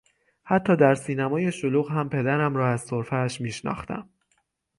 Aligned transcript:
حتی 0.43 0.75
در 0.75 0.95
سینمای 0.95 1.51
شلوغ 1.51 1.91
هم 1.91 2.09
پدرم 2.09 2.55
را 2.55 2.69
از 2.69 2.81
سرفهاش 2.81 3.41
میشناختم. 3.41 4.09